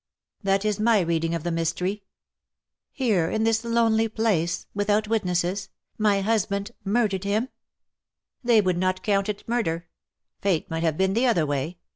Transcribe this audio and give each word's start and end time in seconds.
"That 0.41 0.65
is 0.65 0.79
my 0.79 0.99
reading 1.01 1.35
of 1.35 1.43
the 1.43 1.51
mystery. 1.51 2.01
""Here 2.91 3.29
in 3.29 3.43
this 3.43 3.63
lonely 3.63 4.07
place— 4.09 4.65
without 4.73 5.07
witnesses— 5.07 5.69
my 6.09 6.21
husband 6.21 6.71
murdered 6.83 7.23
him 7.23 7.43
V" 7.43 7.49
They 8.45 8.61
would 8.61 8.79
not 8.79 9.03
count 9.03 9.29
it 9.29 9.47
murder. 9.47 9.89
Fate 10.39 10.67
might 10.71 10.81
have 10.81 10.97
been 10.97 11.13
the 11.13 11.27
other 11.27 11.45
way. 11.45 11.77